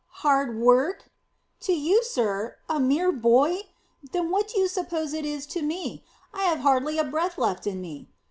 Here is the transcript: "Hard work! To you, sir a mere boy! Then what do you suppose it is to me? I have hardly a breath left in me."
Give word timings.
"Hard 0.25 0.57
work! 0.59 1.11
To 1.59 1.73
you, 1.73 2.03
sir 2.03 2.57
a 2.67 2.79
mere 2.79 3.11
boy! 3.11 3.69
Then 4.11 4.31
what 4.31 4.47
do 4.47 4.59
you 4.59 4.67
suppose 4.67 5.13
it 5.13 5.25
is 5.27 5.45
to 5.53 5.61
me? 5.61 6.03
I 6.33 6.45
have 6.45 6.61
hardly 6.61 6.97
a 6.97 7.03
breath 7.03 7.37
left 7.37 7.67
in 7.67 7.81
me." 7.81 8.09